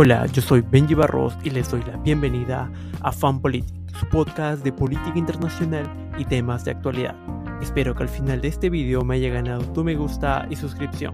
Hola, 0.00 0.26
yo 0.26 0.40
soy 0.40 0.60
Benji 0.60 0.94
Barros 0.94 1.36
y 1.42 1.50
les 1.50 1.68
doy 1.72 1.82
la 1.82 1.96
bienvenida 1.96 2.70
a 3.00 3.10
Fan 3.10 3.40
Politics, 3.40 3.98
su 3.98 4.06
podcast 4.06 4.62
de 4.62 4.72
política 4.72 5.18
internacional 5.18 5.90
y 6.16 6.24
temas 6.24 6.64
de 6.64 6.70
actualidad. 6.70 7.16
Espero 7.60 7.96
que 7.96 8.04
al 8.04 8.08
final 8.08 8.40
de 8.40 8.46
este 8.46 8.70
video 8.70 9.02
me 9.02 9.16
haya 9.16 9.30
ganado 9.30 9.64
tu 9.72 9.82
me 9.82 9.96
gusta 9.96 10.46
y 10.50 10.54
suscripción. 10.54 11.12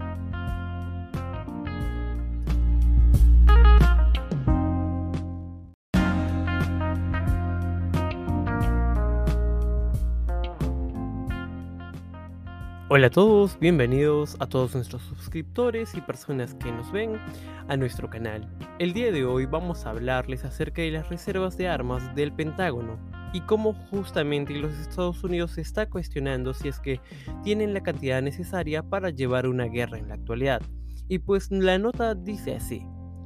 Hola 12.97 13.07
a 13.07 13.09
todos, 13.09 13.59
bienvenidos 13.59 14.37
a 14.39 14.47
todos 14.47 14.73
nuestros 14.73 15.01
suscriptores 15.01 15.93
y 15.95 15.99
personas 15.99 16.53
que 16.53 16.71
nos 16.71 16.93
ven 16.93 17.19
a 17.67 17.75
nuestro 17.75 18.09
canal. 18.09 18.47
El 18.79 18.93
día 18.93 19.11
de 19.11 19.25
hoy 19.25 19.45
vamos 19.45 19.85
a 19.85 19.89
hablarles 19.89 20.45
acerca 20.45 20.81
de 20.81 20.91
las 20.91 21.09
reservas 21.09 21.57
de 21.57 21.67
armas 21.67 22.15
del 22.15 22.31
Pentágono 22.31 22.97
y 23.33 23.41
cómo 23.41 23.73
justamente 23.89 24.53
los 24.53 24.73
Estados 24.75 25.21
Unidos 25.25 25.51
se 25.51 25.61
está 25.61 25.89
cuestionando 25.89 26.53
si 26.53 26.69
es 26.69 26.79
que 26.79 27.01
tienen 27.43 27.73
la 27.73 27.83
cantidad 27.83 28.21
necesaria 28.21 28.81
para 28.81 29.09
llevar 29.09 29.45
una 29.45 29.65
guerra 29.65 29.97
en 29.97 30.07
la 30.07 30.13
actualidad. 30.13 30.61
Y 31.09 31.19
pues 31.19 31.51
la 31.51 31.77
nota 31.77 32.15
dice 32.15 32.55
así. 32.55 32.81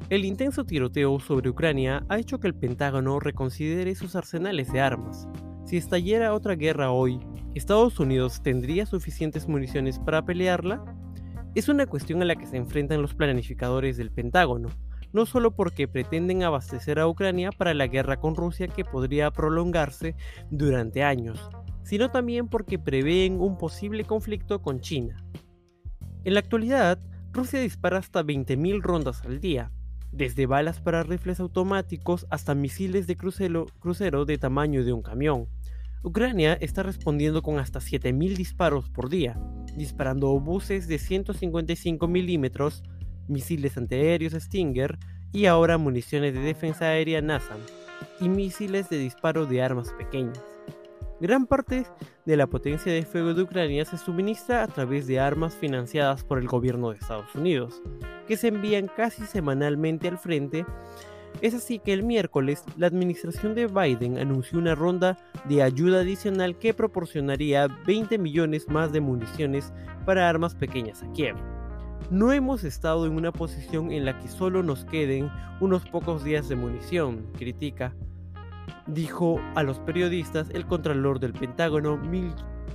El 0.09 0.26
intenso 0.26 0.65
tiroteo 0.65 1.20
sobre 1.20 1.51
Ucrania 1.51 2.04
ha 2.09 2.17
hecho 2.17 2.40
que 2.40 2.48
el 2.48 2.55
Pentágono 2.55 3.20
reconsidere 3.20 3.93
sus 3.93 4.15
arsenales 4.15 4.73
de 4.73 4.81
armas. 4.81 5.27
Si 5.65 5.77
estallara 5.77 6.34
otra 6.34 6.55
guerra 6.55 6.90
hoy, 6.90 7.20
¿Estados 7.55 7.99
Unidos 7.99 8.44
tendría 8.44 8.85
suficientes 8.85 9.48
municiones 9.48 9.98
para 9.98 10.23
pelearla? 10.23 10.84
Es 11.55 11.67
una 11.67 11.88
cuestión 11.88 12.21
a 12.21 12.26
la 12.26 12.35
que 12.35 12.45
se 12.45 12.57
enfrentan 12.57 13.02
los 13.02 13.16
planificadores 13.16 13.98
del 13.98 14.12
Pentágono, 14.12 14.70
no 15.13 15.26
solo 15.26 15.55
porque 15.55 15.88
pretenden 15.88 16.43
abastecer 16.43 16.99
a 16.99 17.07
Ucrania 17.07 17.49
para 17.51 17.73
la 17.73 17.88
guerra 17.88 18.18
con 18.18 18.35
Rusia 18.35 18.68
que 18.68 18.85
podría 18.85 19.32
prolongarse 19.32 20.15
durante 20.51 21.04
años, 21.04 21.49
sino 21.84 22.12
también 22.12 22.48
porque 22.48 22.77
prevén 22.77 23.41
un 23.41 23.57
posible 23.57 24.04
conflicto 24.04 24.62
con 24.62 24.79
China. 24.79 25.26
En 26.26 26.35
la 26.35 26.41
actualidad, 26.41 26.99
Rusia 27.32 27.60
dispara 27.60 27.98
hasta 27.98 28.23
20.000 28.23 28.79
rondas 28.82 29.23
al 29.26 29.40
día, 29.40 29.71
desde 30.12 30.45
balas 30.45 30.82
para 30.82 31.01
rifles 31.01 31.40
automáticos 31.40 32.27
hasta 32.29 32.54
misiles 32.54 33.07
de 33.07 33.16
crucero, 33.16 33.66
crucero 33.79 34.26
de 34.26 34.38
tamaño 34.38 34.84
de 34.84 34.93
un 34.93 35.01
camión. 35.01 35.48
Ucrania 36.01 36.53
está 36.61 36.81
respondiendo 36.81 37.41
con 37.41 37.59
hasta 37.59 37.79
7.000 37.79 38.37
disparos 38.37 38.89
por 38.89 39.09
día, 39.09 39.37
disparando 39.75 40.29
obuses 40.29 40.87
de 40.87 40.97
155 40.97 42.07
milímetros, 42.07 42.83
misiles 43.27 43.77
antiaéreos 43.77 44.33
Stinger 44.33 44.97
y 45.33 45.45
ahora 45.45 45.77
municiones 45.77 46.33
de 46.33 46.39
defensa 46.39 46.85
aérea 46.85 47.21
NASAM 47.21 47.59
y 48.21 48.29
misiles 48.29 48.89
de 48.89 48.97
disparo 48.97 49.45
de 49.45 49.61
armas 49.61 49.91
pequeñas. 49.91 50.41
Gran 51.20 51.47
parte 51.47 51.85
de 52.25 52.37
la 52.37 52.47
potencia 52.47 52.93
de 52.93 53.03
fuego 53.03 53.33
de 53.33 53.41
Ucrania 53.41 53.83
se 53.83 53.97
suministra 53.97 54.63
a 54.63 54.67
través 54.67 55.05
de 55.05 55.20
armas 55.20 55.53
financiadas 55.53 56.23
por 56.23 56.39
el 56.39 56.47
gobierno 56.47 56.91
de 56.91 56.97
Estados 56.97 57.35
Unidos, 57.35 57.81
que 58.25 58.37
se 58.37 58.47
envían 58.47 58.89
casi 58.95 59.25
semanalmente 59.25 60.07
al 60.07 60.17
frente 60.17 60.65
es 61.41 61.54
así 61.54 61.80
que 61.80 61.94
el 61.94 62.04
miércoles 62.04 62.63
la 62.77 62.88
administración 62.88 63.55
de 63.55 63.68
Biden 63.68 64.18
anunció 64.18 64.59
una 64.59 64.75
ronda 64.75 65.18
de 65.47 65.63
ayuda 65.63 66.02
adicional 66.02 66.58
que 66.58 66.74
proporcionaría 66.74 67.68
20 67.85 68.18
millones 68.18 68.68
más 68.68 68.91
de 68.91 69.02
municiones 69.02 69.74
para 70.06 70.28
armas 70.28 70.56
pequeñas 70.56 71.02
a 71.03 71.12
Kiev. 71.13 71.35
No 72.12 72.34
hemos 72.34 72.63
estado 72.63 73.06
en 73.06 73.13
una 73.13 73.31
posición 73.31 73.91
en 73.91 74.03
la 74.03 74.18
que 74.18 74.28
solo 74.28 74.63
nos 74.63 74.84
queden 74.85 75.30
unos 75.62 75.85
pocos 75.88 76.24
días 76.24 76.50
de 76.50 76.56
munición, 76.56 77.28
critica, 77.38 77.94
dijo 78.88 79.39
a 79.56 79.63
los 79.63 79.79
periodistas 79.79 80.50
el 80.51 80.66
contralor 80.66 81.19
del 81.19 81.34
Pentágono 81.34 82.00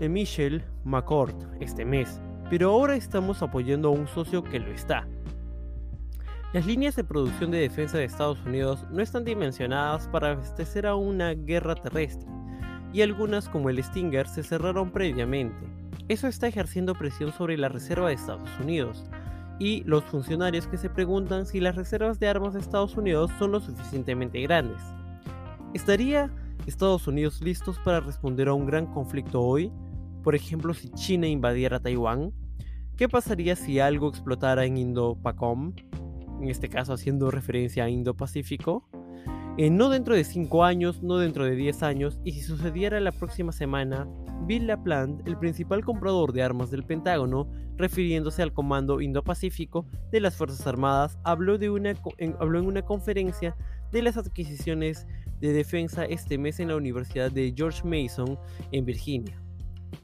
eh, 0.00 0.08
Michel 0.08 0.64
McCord 0.84 1.34
este 1.60 1.84
mes. 1.84 2.20
Pero 2.50 2.70
ahora 2.70 2.94
estamos 2.94 3.42
apoyando 3.42 3.88
a 3.88 3.92
un 3.92 4.06
socio 4.06 4.44
que 4.44 4.60
lo 4.60 4.70
está, 4.70 5.08
las 6.54 6.66
líneas 6.66 6.94
de 6.94 7.02
producción 7.02 7.50
de 7.50 7.58
defensa 7.58 7.98
de 7.98 8.04
Estados 8.04 8.38
Unidos 8.46 8.86
no 8.88 9.02
están 9.02 9.24
dimensionadas 9.24 10.06
para 10.06 10.30
abastecer 10.30 10.86
a 10.86 10.94
una 10.94 11.34
guerra 11.34 11.74
terrestre, 11.74 12.28
y 12.92 13.02
algunas 13.02 13.48
como 13.48 13.70
el 13.70 13.82
Stinger 13.82 14.28
se 14.28 14.44
cerraron 14.44 14.92
previamente. 14.92 15.66
Eso 16.06 16.28
está 16.28 16.46
ejerciendo 16.46 16.94
presión 16.94 17.32
sobre 17.32 17.58
la 17.58 17.68
reserva 17.68 18.06
de 18.06 18.14
Estados 18.14 18.48
Unidos, 18.60 19.04
y 19.58 19.82
los 19.82 20.04
funcionarios 20.04 20.68
que 20.68 20.78
se 20.78 20.88
preguntan 20.88 21.44
si 21.44 21.58
las 21.58 21.74
reservas 21.74 22.20
de 22.20 22.28
armas 22.28 22.54
de 22.54 22.60
Estados 22.60 22.96
Unidos 22.96 23.32
son 23.36 23.50
lo 23.50 23.58
suficientemente 23.58 24.40
grandes. 24.40 24.80
¿Estaría 25.72 26.30
Estados 26.68 27.08
Unidos 27.08 27.42
listos 27.42 27.80
para 27.80 27.98
responder 27.98 28.46
a 28.46 28.54
un 28.54 28.66
gran 28.66 28.86
conflicto 28.86 29.40
hoy? 29.40 29.72
Por 30.22 30.36
ejemplo, 30.36 30.72
si 30.72 30.88
China 30.90 31.26
invadiera 31.26 31.80
Taiwán. 31.80 32.32
¿Qué 32.96 33.08
pasaría 33.08 33.56
si 33.56 33.80
algo 33.80 34.08
explotara 34.08 34.64
en 34.66 34.76
Indo-Pacom? 34.76 35.72
En 36.40 36.48
este 36.48 36.68
caso 36.68 36.92
haciendo 36.92 37.30
referencia 37.30 37.84
a 37.84 37.88
Indo-Pacífico, 37.88 38.88
eh, 39.56 39.70
no 39.70 39.88
dentro 39.88 40.16
de 40.16 40.24
5 40.24 40.64
años, 40.64 41.02
no 41.02 41.18
dentro 41.18 41.44
de 41.44 41.54
10 41.54 41.84
años, 41.84 42.18
y 42.24 42.32
si 42.32 42.40
sucediera 42.40 42.98
la 42.98 43.12
próxima 43.12 43.52
semana, 43.52 44.08
Bill 44.46 44.66
LaPlante, 44.66 45.30
el 45.30 45.38
principal 45.38 45.84
comprador 45.84 46.32
de 46.32 46.42
armas 46.42 46.72
del 46.72 46.82
Pentágono, 46.82 47.48
refiriéndose 47.76 48.42
al 48.42 48.52
Comando 48.52 49.00
Indo-Pacífico 49.00 49.86
de 50.10 50.20
las 50.20 50.34
Fuerzas 50.36 50.66
Armadas, 50.66 51.18
habló, 51.22 51.56
de 51.56 51.70
una, 51.70 51.94
en, 52.18 52.34
habló 52.40 52.58
en 52.58 52.66
una 52.66 52.82
conferencia 52.82 53.56
de 53.92 54.02
las 54.02 54.16
adquisiciones 54.16 55.06
de 55.40 55.52
defensa 55.52 56.04
este 56.04 56.36
mes 56.36 56.58
en 56.58 56.68
la 56.68 56.76
Universidad 56.76 57.30
de 57.30 57.54
George 57.56 57.82
Mason 57.84 58.36
en 58.72 58.84
Virginia. 58.84 59.40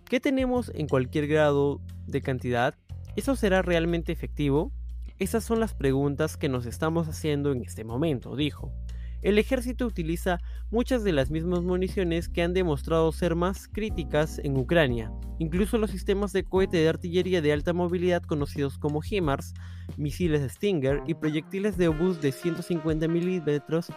¿Qué 0.04 0.20
tenemos 0.20 0.70
en 0.74 0.86
cualquier 0.86 1.26
grado 1.26 1.80
de 2.06 2.22
cantidad? 2.22 2.76
¿Eso 3.16 3.34
será 3.34 3.62
realmente 3.62 4.12
efectivo? 4.12 4.72
Esas 5.20 5.44
son 5.44 5.60
las 5.60 5.74
preguntas 5.74 6.38
que 6.38 6.48
nos 6.48 6.64
estamos 6.64 7.06
haciendo 7.06 7.52
en 7.52 7.60
este 7.60 7.84
momento, 7.84 8.36
dijo. 8.36 8.72
El 9.20 9.38
ejército 9.38 9.84
utiliza 9.84 10.38
muchas 10.70 11.04
de 11.04 11.12
las 11.12 11.30
mismas 11.30 11.60
municiones 11.60 12.30
que 12.30 12.40
han 12.40 12.54
demostrado 12.54 13.12
ser 13.12 13.34
más 13.34 13.68
críticas 13.68 14.38
en 14.38 14.56
Ucrania, 14.56 15.12
incluso 15.38 15.76
los 15.76 15.90
sistemas 15.90 16.32
de 16.32 16.44
cohete 16.44 16.78
de 16.78 16.88
artillería 16.88 17.42
de 17.42 17.52
alta 17.52 17.74
movilidad 17.74 18.22
conocidos 18.22 18.78
como 18.78 19.02
HIMARS, 19.02 19.52
misiles 19.98 20.50
Stinger 20.52 21.02
y 21.06 21.12
proyectiles 21.12 21.76
de 21.76 21.88
obús 21.88 22.22
de 22.22 22.32
150 22.32 23.06
milímetros 23.06 23.88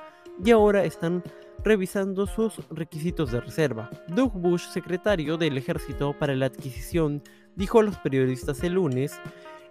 y 0.44 0.52
ahora 0.52 0.84
están 0.84 1.24
revisando 1.64 2.28
sus 2.28 2.60
requisitos 2.70 3.32
de 3.32 3.40
reserva. 3.40 3.90
Doug 4.10 4.34
Bush, 4.34 4.68
secretario 4.68 5.38
del 5.38 5.58
ejército 5.58 6.20
para 6.20 6.36
la 6.36 6.48
adquisición, 6.48 7.24
dijo 7.56 7.80
a 7.80 7.84
los 7.84 7.98
periodistas 8.00 8.62
el 8.62 8.74
lunes, 8.74 9.18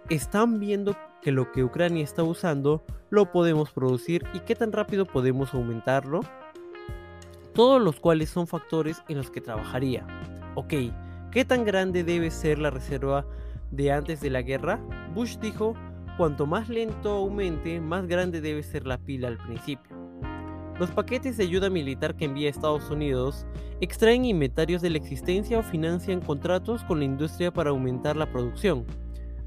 están 0.09 0.59
viendo 0.59 0.97
que 1.23 1.31
lo 1.31 1.51
que 1.51 1.63
Ucrania 1.63 2.03
está 2.03 2.23
usando 2.23 2.83
lo 3.09 3.31
podemos 3.31 3.71
producir 3.71 4.23
y 4.33 4.39
qué 4.41 4.55
tan 4.55 4.71
rápido 4.71 5.05
podemos 5.05 5.53
aumentarlo. 5.53 6.21
Todos 7.53 7.81
los 7.81 7.99
cuales 7.99 8.29
son 8.29 8.47
factores 8.47 9.01
en 9.07 9.17
los 9.17 9.29
que 9.29 9.41
trabajaría. 9.41 10.05
Ok, 10.55 10.73
¿qué 11.31 11.45
tan 11.45 11.65
grande 11.65 12.03
debe 12.03 12.31
ser 12.31 12.59
la 12.59 12.71
reserva 12.71 13.25
de 13.71 13.91
antes 13.91 14.21
de 14.21 14.29
la 14.29 14.41
guerra? 14.41 14.79
Bush 15.13 15.37
dijo, 15.37 15.75
cuanto 16.17 16.45
más 16.45 16.69
lento 16.69 17.11
aumente, 17.11 17.79
más 17.79 18.07
grande 18.07 18.41
debe 18.41 18.63
ser 18.63 18.85
la 18.85 18.97
pila 18.97 19.27
al 19.27 19.37
principio. 19.37 19.95
Los 20.79 20.89
paquetes 20.89 21.37
de 21.37 21.43
ayuda 21.43 21.69
militar 21.69 22.15
que 22.15 22.25
envía 22.25 22.49
Estados 22.49 22.89
Unidos 22.89 23.45
extraen 23.79 24.25
inventarios 24.25 24.81
de 24.81 24.89
la 24.89 24.97
existencia 24.97 25.59
o 25.59 25.63
financian 25.63 26.19
contratos 26.19 26.83
con 26.83 26.99
la 26.99 27.05
industria 27.05 27.53
para 27.53 27.69
aumentar 27.69 28.15
la 28.15 28.31
producción. 28.31 28.85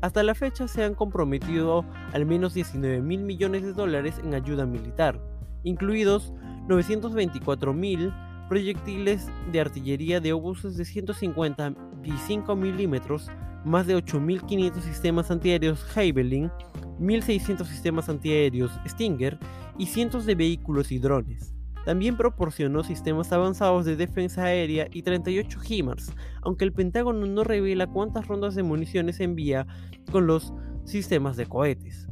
Hasta 0.02 0.22
la 0.22 0.34
fecha 0.34 0.68
se 0.68 0.84
han 0.84 0.94
comprometido 0.94 1.84
al 2.12 2.26
menos 2.26 2.54
19 2.54 3.00
mil 3.00 3.22
millones 3.22 3.62
de 3.62 3.72
dólares 3.72 4.20
en 4.22 4.34
ayuda 4.34 4.66
militar, 4.66 5.20
incluidos 5.64 6.32
924 6.68 7.72
mil 7.72 8.12
proyectiles 8.48 9.28
de 9.50 9.60
artillería 9.60 10.20
de 10.20 10.32
obuses 10.32 10.76
de 10.76 10.84
155 10.84 12.56
milímetros, 12.56 13.28
más 13.64 13.86
de 13.86 13.96
8.500 13.96 14.80
sistemas 14.80 15.30
antiaéreos 15.30 15.82
Javelin, 15.84 16.50
1.600 17.00 17.64
sistemas 17.64 18.08
antiaéreos 18.08 18.70
Stinger 18.86 19.38
y 19.78 19.86
cientos 19.86 20.26
de 20.26 20.34
vehículos 20.34 20.92
y 20.92 20.98
drones. 20.98 21.55
También 21.86 22.16
proporcionó 22.16 22.82
sistemas 22.82 23.32
avanzados 23.32 23.84
de 23.84 23.94
defensa 23.94 24.42
aérea 24.42 24.88
y 24.92 25.02
38 25.02 25.60
HIMARS, 25.60 26.12
aunque 26.42 26.64
el 26.64 26.72
Pentágono 26.72 27.24
no 27.28 27.44
revela 27.44 27.86
cuántas 27.86 28.26
rondas 28.26 28.56
de 28.56 28.64
municiones 28.64 29.20
envía 29.20 29.68
con 30.10 30.26
los 30.26 30.52
sistemas 30.84 31.36
de 31.36 31.46
cohetes. 31.46 32.08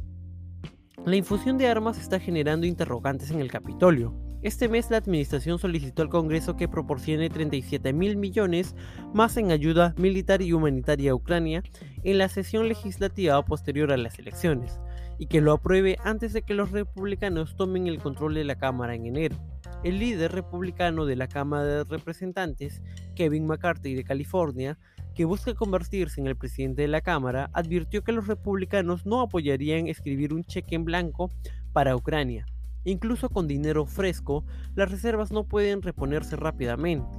La 1.05 1.17
infusión 1.17 1.57
de 1.57 1.67
armas 1.67 1.99
está 1.99 2.21
generando 2.21 2.65
interrogantes 2.65 3.31
en 3.31 3.41
el 3.41 3.51
Capitolio. 3.51 4.15
Este 4.43 4.69
mes 4.69 4.89
la 4.91 4.97
administración 4.97 5.59
solicitó 5.59 6.03
al 6.03 6.09
Congreso 6.09 6.55
que 6.55 6.69
proporcione 6.69 7.29
37 7.29 7.91
mil 7.91 8.15
millones 8.15 8.75
más 9.13 9.35
en 9.35 9.51
ayuda 9.51 9.93
militar 9.97 10.41
y 10.41 10.53
humanitaria 10.53 11.11
a 11.11 11.15
Ucrania 11.15 11.63
en 12.05 12.17
la 12.17 12.29
sesión 12.29 12.69
legislativa 12.69 13.43
posterior 13.43 13.91
a 13.91 13.97
las 13.97 14.19
elecciones 14.19 14.79
y 15.19 15.27
que 15.27 15.41
lo 15.41 15.51
apruebe 15.51 15.97
antes 16.05 16.31
de 16.31 16.43
que 16.43 16.53
los 16.53 16.71
republicanos 16.71 17.57
tomen 17.57 17.87
el 17.87 17.99
control 17.99 18.35
de 18.35 18.45
la 18.45 18.55
Cámara 18.55 18.95
en 18.95 19.07
enero. 19.07 19.35
El 19.85 19.99
líder 19.99 20.31
republicano 20.31 21.05
de 21.05 21.15
la 21.15 21.27
Cámara 21.27 21.63
de 21.63 21.83
Representantes, 21.83 22.81
Kevin 23.13 23.45
McCarthy 23.45 23.93
de 23.93 24.03
California, 24.03 24.79
que 25.13 25.25
busca 25.25 25.53
convertirse 25.53 26.19
en 26.19 26.25
el 26.25 26.35
presidente 26.35 26.81
de 26.81 26.87
la 26.87 27.01
Cámara, 27.01 27.51
advirtió 27.53 28.03
que 28.03 28.11
los 28.11 28.25
republicanos 28.25 29.05
no 29.05 29.21
apoyarían 29.21 29.85
escribir 29.87 30.33
un 30.33 30.43
cheque 30.43 30.73
en 30.73 30.85
blanco 30.85 31.29
para 31.71 31.95
Ucrania. 31.95 32.47
Incluso 32.83 33.29
con 33.29 33.47
dinero 33.47 33.85
fresco, 33.85 34.43
las 34.73 34.89
reservas 34.89 35.31
no 35.31 35.43
pueden 35.43 35.83
reponerse 35.83 36.35
rápidamente. 36.35 37.15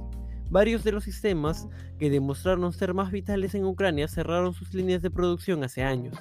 Varios 0.49 0.83
de 0.83 0.91
los 0.91 1.05
sistemas 1.05 1.69
que 1.97 2.09
demostraron 2.09 2.73
ser 2.73 2.93
más 2.93 3.13
vitales 3.13 3.55
en 3.55 3.63
Ucrania 3.63 4.09
cerraron 4.09 4.53
sus 4.53 4.73
líneas 4.73 5.01
de 5.01 5.09
producción 5.09 5.63
hace 5.63 5.83
años. 5.83 6.17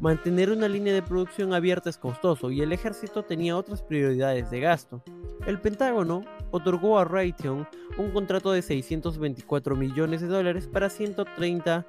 Mantener 0.00 0.50
una 0.50 0.66
línea 0.66 0.92
de 0.92 1.02
producción 1.02 1.54
abierta 1.54 1.88
es 1.88 1.98
costoso 1.98 2.50
y 2.50 2.62
el 2.62 2.72
ejército 2.72 3.22
tenía 3.22 3.56
otras 3.56 3.80
prioridades 3.80 4.50
de 4.50 4.58
gasto. 4.58 5.04
El 5.46 5.60
Pentágono 5.60 6.24
otorgó 6.50 6.98
a 6.98 7.04
Raytheon 7.04 7.68
un 7.98 8.10
contrato 8.12 8.52
de 8.52 8.62
624 8.62 9.76
millones 9.76 10.20
de 10.20 10.28
dólares 10.28 10.66
para 10.66 10.88
130 10.88 11.86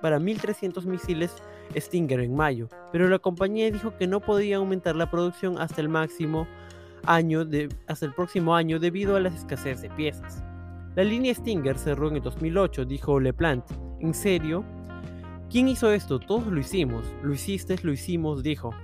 para 0.00 0.18
1.300 0.18 0.84
misiles 0.84 1.34
Stinger 1.76 2.20
en 2.20 2.34
mayo, 2.34 2.68
pero 2.92 3.08
la 3.08 3.18
compañía 3.18 3.70
dijo 3.70 3.96
que 3.96 4.06
no 4.06 4.20
podía 4.20 4.56
aumentar 4.56 4.96
la 4.96 5.10
producción 5.10 5.58
hasta 5.58 5.80
el 5.80 5.88
máximo 5.88 6.46
año 7.04 7.44
de, 7.44 7.68
hasta 7.86 8.06
el 8.06 8.14
próximo 8.14 8.54
año 8.54 8.78
debido 8.78 9.16
a 9.16 9.20
la 9.20 9.28
escasez 9.28 9.82
de 9.82 9.90
piezas. 9.90 10.42
La 10.94 11.04
línea 11.04 11.34
Stinger 11.34 11.78
cerró 11.78 12.08
en 12.08 12.16
el 12.16 12.22
2008, 12.22 12.84
dijo 12.84 13.20
LePlante. 13.20 13.74
¿En 14.00 14.14
serio? 14.14 14.64
¿Quién 15.50 15.68
hizo 15.68 15.92
esto? 15.92 16.18
Todos 16.18 16.46
lo 16.48 16.58
hicimos. 16.58 17.06
Lo 17.22 17.32
hiciste, 17.32 17.76
lo 17.82 17.92
hicimos, 17.92 18.42
dijo, 18.42 18.74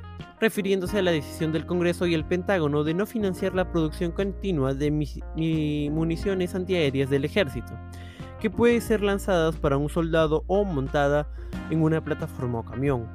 refiriéndose 0.40 0.98
a 0.98 1.02
la 1.02 1.12
decisión 1.12 1.52
del 1.52 1.66
Congreso 1.66 2.06
y 2.06 2.14
el 2.14 2.24
Pentágono 2.24 2.84
de 2.84 2.94
no 2.94 3.06
financiar 3.06 3.54
la 3.54 3.70
producción 3.70 4.12
continua 4.12 4.74
de 4.74 4.90
municiones 5.90 6.54
antiaéreas 6.54 7.10
del 7.10 7.24
ejército, 7.24 7.78
que 8.40 8.50
puede 8.50 8.80
ser 8.80 9.02
lanzadas 9.02 9.56
para 9.56 9.76
un 9.76 9.88
soldado 9.88 10.44
o 10.46 10.64
montada 10.64 11.28
en 11.70 11.82
una 11.82 12.02
plataforma 12.04 12.58
o 12.60 12.64
camión. 12.64 13.08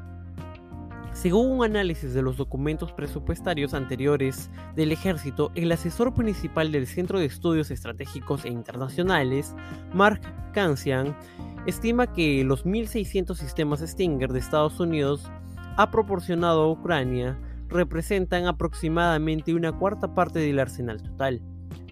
Según 1.11 1.51
un 1.51 1.65
análisis 1.65 2.13
de 2.13 2.21
los 2.21 2.37
documentos 2.37 2.93
presupuestarios 2.93 3.73
anteriores 3.73 4.49
del 4.75 4.91
ejército, 4.91 5.51
el 5.55 5.71
asesor 5.71 6.13
principal 6.13 6.71
del 6.71 6.87
Centro 6.87 7.19
de 7.19 7.25
Estudios 7.25 7.71
Estratégicos 7.71 8.45
e 8.45 8.49
Internacionales, 8.49 9.53
Mark 9.93 10.21
Kansian, 10.53 11.17
estima 11.65 12.13
que 12.13 12.43
los 12.45 12.65
1.600 12.65 13.35
sistemas 13.35 13.81
Stinger 13.81 14.31
de 14.31 14.39
Estados 14.39 14.79
Unidos 14.79 15.29
ha 15.79 15.91
proporcionado 15.91 16.63
a 16.63 16.71
Ucrania 16.73 17.39
representan 17.69 18.47
aproximadamente 18.47 19.53
una 19.53 19.71
cuarta 19.71 20.13
parte 20.13 20.39
del 20.39 20.59
arsenal 20.59 21.01
total. 21.01 21.41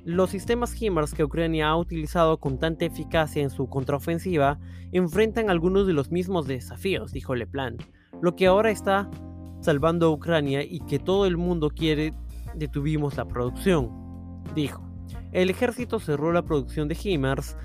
Los 0.04 0.31
sistemas 0.31 0.75
HIMARS 0.75 1.13
que 1.13 1.24
Ucrania 1.24 1.69
ha 1.69 1.78
utilizado 1.78 2.38
con 2.38 2.60
tanta 2.60 2.84
eficacia 2.84 3.42
en 3.42 3.50
su 3.50 3.69
contraofensiva 3.69 4.60
enfrentan 4.92 5.50
algunos 5.50 5.88
de 5.88 5.94
los 5.94 6.12
mismos 6.12 6.48
desafíos, 6.48 7.13
dijo 7.13 7.34
Leplan. 7.34 7.78
Lo 8.22 8.36
que 8.36 8.48
ahora 8.48 8.72
está 8.72 9.10
salvando 9.62 10.07
a 10.07 10.12
Ucrania 10.12 10.63
y 10.63 10.81
que 10.81 11.00
todo 11.00 11.25
el 11.25 11.38
mundo 11.38 11.69
quiere, 11.69 12.13
detuvimos 12.56 13.16
la 13.16 13.25
producción, 13.25 13.90
dijo. 14.54 14.83
El 15.31 15.50
ejército 15.50 16.01
cerró 16.01 16.33
la 16.33 16.44
producción 16.44 16.90
de 16.90 16.98
HIMARS 17.01 17.56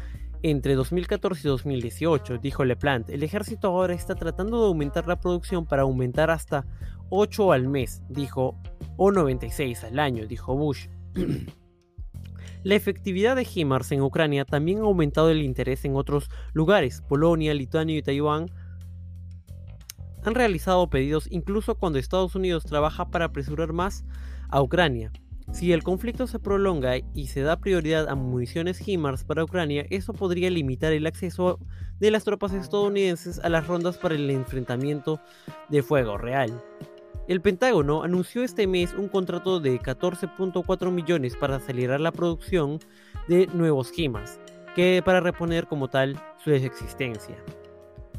entre 0.42 0.74
2014 0.74 1.46
y 1.46 1.50
2018, 1.50 2.38
dijo 2.38 2.64
LePlante, 2.64 3.14
el 3.14 3.22
ejército 3.22 3.68
ahora 3.68 3.94
está 3.94 4.14
tratando 4.14 4.60
de 4.60 4.66
aumentar 4.66 5.06
la 5.06 5.20
producción 5.20 5.66
para 5.66 5.82
aumentar 5.82 6.30
hasta 6.30 6.66
8 7.10 7.52
al 7.52 7.68
mes, 7.68 8.02
dijo, 8.08 8.58
o 8.96 9.12
96 9.12 9.84
al 9.84 9.98
año, 9.98 10.26
dijo 10.26 10.56
Bush. 10.56 10.88
la 12.64 12.74
efectividad 12.74 13.36
de 13.36 13.44
HIMARS 13.44 13.92
en 13.92 14.02
Ucrania 14.02 14.44
también 14.44 14.78
ha 14.78 14.82
aumentado 14.82 15.30
el 15.30 15.42
interés 15.42 15.84
en 15.84 15.94
otros 15.94 16.28
lugares. 16.52 17.02
Polonia, 17.02 17.54
Lituania 17.54 17.98
y 17.98 18.02
Taiwán 18.02 18.50
han 20.24 20.34
realizado 20.34 20.88
pedidos 20.88 21.28
incluso 21.30 21.76
cuando 21.76 21.98
Estados 21.98 22.34
Unidos 22.34 22.64
trabaja 22.64 23.10
para 23.10 23.26
apresurar 23.26 23.72
más 23.72 24.04
a 24.48 24.62
Ucrania. 24.62 25.12
Si 25.52 25.70
el 25.72 25.82
conflicto 25.82 26.26
se 26.26 26.38
prolonga 26.38 26.96
y 27.14 27.26
se 27.26 27.42
da 27.42 27.58
prioridad 27.58 28.08
a 28.08 28.14
municiones 28.14 28.80
HIMARS 28.80 29.24
para 29.24 29.44
Ucrania, 29.44 29.86
eso 29.90 30.14
podría 30.14 30.48
limitar 30.48 30.94
el 30.94 31.06
acceso 31.06 31.60
de 32.00 32.10
las 32.10 32.24
tropas 32.24 32.54
estadounidenses 32.54 33.38
a 33.38 33.50
las 33.50 33.66
rondas 33.66 33.98
para 33.98 34.14
el 34.14 34.28
enfrentamiento 34.30 35.20
de 35.68 35.82
fuego 35.82 36.16
real. 36.16 36.64
El 37.28 37.42
Pentágono 37.42 38.02
anunció 38.02 38.42
este 38.42 38.66
mes 38.66 38.94
un 38.94 39.08
contrato 39.08 39.60
de 39.60 39.78
14.4 39.78 40.90
millones 40.90 41.36
para 41.36 41.56
acelerar 41.56 42.00
la 42.00 42.12
producción 42.12 42.80
de 43.28 43.46
nuevos 43.48 43.92
HIMARS, 43.92 44.40
que 44.74 45.02
para 45.04 45.20
reponer 45.20 45.66
como 45.66 45.88
tal 45.88 46.18
su 46.42 46.50
existencia. 46.50 47.36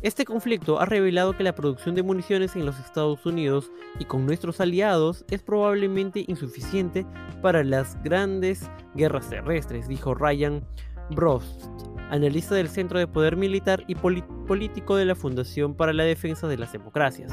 Este 0.03 0.25
conflicto 0.25 0.81
ha 0.81 0.85
revelado 0.85 1.31
que 1.31 1.45
la 1.45 1.55
producción 1.55 1.95
de 1.95 2.03
municiones 2.03 2.57
en 2.57 2.65
los 2.65 2.77
Estados 2.77 3.25
Unidos 3.25 3.71
y 3.99 4.03
con 4.03 4.25
nuestros 4.25 4.59
aliados 4.59 5.23
es 5.31 5.41
probablemente 5.41 6.25
insuficiente 6.27 7.05
para 7.41 7.63
las 7.63 7.95
grandes 8.03 8.69
guerras 8.95 9.29
terrestres, 9.29 9.87
dijo 9.87 10.13
Ryan 10.13 10.61
Brost, 11.11 11.63
analista 12.09 12.53
del 12.53 12.67
Centro 12.67 12.99
de 12.99 13.07
Poder 13.07 13.37
Militar 13.37 13.85
y 13.87 13.95
Político 13.95 14.97
de 14.97 15.05
la 15.05 15.15
Fundación 15.15 15.73
para 15.73 15.93
la 15.93 16.03
Defensa 16.03 16.49
de 16.49 16.57
las 16.57 16.73
Democracias. 16.73 17.31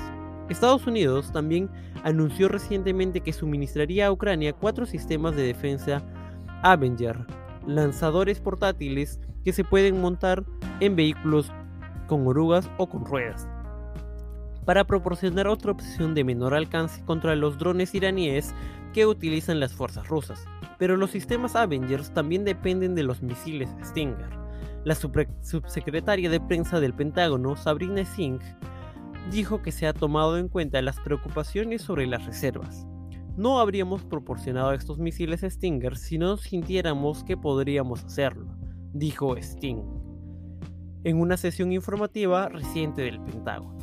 Estados 0.49 0.87
Unidos 0.87 1.33
también 1.33 1.69
anunció 2.05 2.47
recientemente 2.47 3.21
que 3.21 3.33
suministraría 3.33 4.07
a 4.07 4.13
Ucrania 4.13 4.53
cuatro 4.53 4.87
sistemas 4.87 5.35
de 5.35 5.43
defensa 5.43 6.05
Avenger, 6.63 7.27
lanzadores 7.67 8.39
portátiles 8.39 9.19
que 9.45 9.53
se 9.53 9.65
pueden 9.65 10.01
montar 10.01 10.45
en 10.79 10.95
vehículos 10.95 11.51
con 12.11 12.27
orugas 12.27 12.69
o 12.77 12.89
con 12.89 13.05
ruedas, 13.05 13.47
para 14.65 14.83
proporcionar 14.83 15.47
otra 15.47 15.71
opción 15.71 16.13
de 16.13 16.25
menor 16.25 16.55
alcance 16.55 17.05
contra 17.05 17.37
los 17.37 17.57
drones 17.57 17.95
iraníes 17.95 18.53
que 18.93 19.07
utilizan 19.07 19.61
las 19.61 19.73
fuerzas 19.73 20.09
rusas. 20.09 20.45
Pero 20.77 20.97
los 20.97 21.13
sistemas 21.13 21.55
Avengers 21.55 22.13
también 22.13 22.45
dependen 22.45 22.97
de 22.97 23.05
los 23.05 23.23
misiles 23.23 23.71
Stinger. 23.85 24.29
La 24.83 24.97
subsecretaria 24.97 26.29
de 26.29 26.41
prensa 26.41 26.81
del 26.81 26.95
Pentágono, 26.95 27.55
Sabrina 27.55 28.05
Singh, 28.05 28.43
dijo 29.31 29.63
que 29.63 29.71
se 29.71 29.87
ha 29.87 29.93
tomado 29.93 30.37
en 30.37 30.49
cuenta 30.49 30.83
las 30.83 30.99
preocupaciones 30.99 31.81
sobre 31.81 32.09
las 32.09 32.27
reservas. 32.27 32.89
No 33.37 33.61
habríamos 33.61 34.05
proporcionado 34.05 34.73
estos 34.73 34.99
misiles 34.99 35.43
Stinger 35.43 35.97
si 35.97 36.19
no 36.19 36.37
sintiéramos 36.39 37.23
que 37.23 37.37
podríamos 37.37 38.05
hacerlo, 38.05 38.49
dijo 38.93 39.37
Sting 39.37 40.00
en 41.05 41.19
una 41.19 41.37
sesión 41.37 41.73
informativa 41.73 42.49
reciente 42.49 43.03
del 43.03 43.21
Pentágono. 43.21 43.79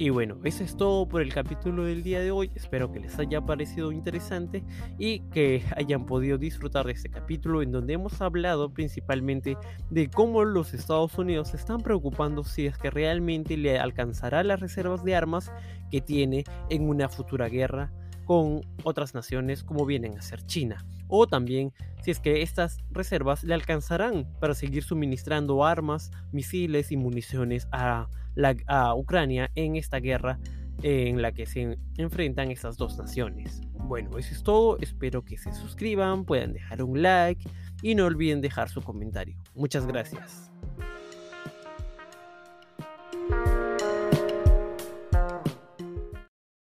Y 0.00 0.08
bueno, 0.08 0.38
eso 0.44 0.64
es 0.64 0.78
todo 0.78 1.06
por 1.06 1.20
el 1.20 1.30
capítulo 1.30 1.84
del 1.84 2.02
día 2.02 2.20
de 2.20 2.30
hoy. 2.30 2.50
Espero 2.54 2.90
que 2.90 3.00
les 3.00 3.18
haya 3.18 3.42
parecido 3.42 3.92
interesante 3.92 4.64
y 4.98 5.20
que 5.28 5.62
hayan 5.76 6.06
podido 6.06 6.38
disfrutar 6.38 6.86
de 6.86 6.92
este 6.92 7.10
capítulo 7.10 7.60
en 7.60 7.70
donde 7.70 7.92
hemos 7.92 8.18
hablado 8.22 8.72
principalmente 8.72 9.58
de 9.90 10.08
cómo 10.08 10.44
los 10.44 10.72
Estados 10.72 11.18
Unidos 11.18 11.48
se 11.48 11.58
están 11.58 11.82
preocupando 11.82 12.44
si 12.44 12.64
es 12.64 12.78
que 12.78 12.88
realmente 12.88 13.58
le 13.58 13.78
alcanzará 13.78 14.42
las 14.42 14.60
reservas 14.60 15.04
de 15.04 15.16
armas 15.16 15.52
que 15.90 16.00
tiene 16.00 16.44
en 16.70 16.88
una 16.88 17.10
futura 17.10 17.50
guerra 17.50 17.92
con 18.30 18.60
otras 18.84 19.12
naciones 19.12 19.64
como 19.64 19.84
vienen 19.84 20.16
a 20.16 20.22
ser 20.22 20.46
China. 20.46 20.86
O 21.08 21.26
también 21.26 21.72
si 22.00 22.12
es 22.12 22.20
que 22.20 22.42
estas 22.42 22.78
reservas 22.92 23.42
le 23.42 23.54
alcanzarán 23.54 24.32
para 24.38 24.54
seguir 24.54 24.84
suministrando 24.84 25.64
armas, 25.64 26.12
misiles 26.30 26.92
y 26.92 26.96
municiones 26.96 27.66
a, 27.72 28.08
a 28.68 28.94
Ucrania 28.94 29.50
en 29.56 29.74
esta 29.74 29.98
guerra 29.98 30.38
en 30.84 31.20
la 31.22 31.32
que 31.32 31.44
se 31.44 31.76
enfrentan 31.96 32.52
estas 32.52 32.76
dos 32.76 32.96
naciones. 32.96 33.62
Bueno, 33.74 34.16
eso 34.16 34.32
es 34.32 34.44
todo, 34.44 34.78
espero 34.78 35.24
que 35.24 35.36
se 35.36 35.52
suscriban, 35.52 36.24
puedan 36.24 36.52
dejar 36.52 36.84
un 36.84 37.02
like 37.02 37.50
y 37.82 37.96
no 37.96 38.04
olviden 38.04 38.40
dejar 38.40 38.68
su 38.68 38.80
comentario. 38.80 39.42
Muchas 39.56 39.88
gracias. 39.88 40.52